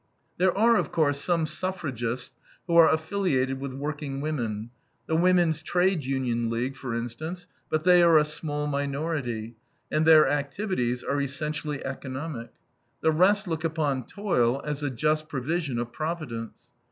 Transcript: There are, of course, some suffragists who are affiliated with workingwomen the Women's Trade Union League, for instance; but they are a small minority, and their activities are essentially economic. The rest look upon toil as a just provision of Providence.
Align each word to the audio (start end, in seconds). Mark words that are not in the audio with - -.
There 0.39 0.57
are, 0.57 0.77
of 0.77 0.91
course, 0.91 1.21
some 1.21 1.45
suffragists 1.45 2.35
who 2.65 2.75
are 2.75 2.89
affiliated 2.91 3.59
with 3.59 3.75
workingwomen 3.75 4.71
the 5.05 5.15
Women's 5.15 5.61
Trade 5.61 6.03
Union 6.05 6.49
League, 6.49 6.75
for 6.75 6.95
instance; 6.95 7.45
but 7.69 7.83
they 7.83 8.01
are 8.01 8.17
a 8.17 8.25
small 8.25 8.65
minority, 8.65 9.57
and 9.91 10.03
their 10.07 10.27
activities 10.27 11.03
are 11.03 11.21
essentially 11.21 11.85
economic. 11.85 12.49
The 13.01 13.11
rest 13.11 13.47
look 13.47 13.63
upon 13.63 14.07
toil 14.07 14.59
as 14.65 14.81
a 14.81 14.89
just 14.89 15.29
provision 15.29 15.77
of 15.77 15.93
Providence. 15.93 16.53